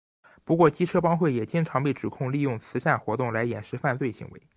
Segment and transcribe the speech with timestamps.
[0.43, 4.41] 不过机车帮会也经常被指控利用慈善活动来掩饰犯罪行为。